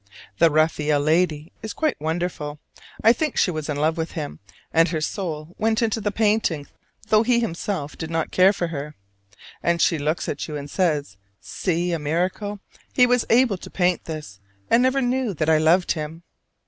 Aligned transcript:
The 0.39 0.49
Raphael 0.49 0.99
lady 0.99 1.51
is 1.61 1.73
quite 1.73 2.01
wonderful; 2.01 2.59
I 3.03 3.13
think 3.13 3.37
she 3.37 3.51
was 3.51 3.69
in 3.69 3.77
love 3.77 3.97
with 3.97 4.13
him, 4.13 4.39
and 4.73 4.87
her 4.89 4.99
soul 4.99 5.53
went 5.59 5.83
into 5.83 6.01
the 6.01 6.11
painting 6.11 6.65
though 7.09 7.21
he 7.21 7.39
himself 7.39 7.95
did 7.95 8.09
not 8.09 8.31
care 8.31 8.51
for 8.51 8.69
her; 8.69 8.95
and 9.61 9.79
she 9.79 9.99
looks 9.99 10.27
at 10.27 10.47
you 10.47 10.57
and 10.57 10.71
says, 10.71 11.17
"See 11.39 11.91
a 11.91 11.99
miracle: 11.99 12.61
he 12.91 13.05
was 13.05 13.27
able 13.29 13.59
to 13.59 13.69
paint 13.69 14.05
this, 14.05 14.39
and 14.71 14.81
never 14.81 15.03
knew 15.03 15.35
that 15.35 15.51
I 15.51 15.59
loved 15.59 15.91
him!" 15.91 16.23